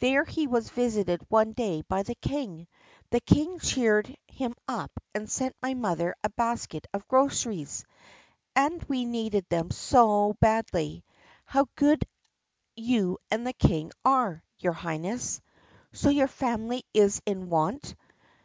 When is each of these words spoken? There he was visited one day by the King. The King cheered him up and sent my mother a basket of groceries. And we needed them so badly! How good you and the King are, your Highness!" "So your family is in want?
There 0.00 0.24
he 0.24 0.48
was 0.48 0.70
visited 0.70 1.22
one 1.28 1.52
day 1.52 1.82
by 1.82 2.02
the 2.02 2.16
King. 2.16 2.66
The 3.10 3.20
King 3.20 3.60
cheered 3.60 4.12
him 4.26 4.56
up 4.66 4.90
and 5.14 5.30
sent 5.30 5.54
my 5.62 5.74
mother 5.74 6.16
a 6.24 6.30
basket 6.30 6.88
of 6.92 7.06
groceries. 7.06 7.84
And 8.56 8.82
we 8.88 9.04
needed 9.04 9.48
them 9.48 9.70
so 9.70 10.32
badly! 10.40 11.04
How 11.44 11.68
good 11.76 12.04
you 12.74 13.18
and 13.30 13.46
the 13.46 13.52
King 13.52 13.92
are, 14.04 14.42
your 14.58 14.72
Highness!" 14.72 15.40
"So 15.92 16.08
your 16.08 16.26
family 16.26 16.84
is 16.92 17.22
in 17.24 17.48
want? 17.48 17.94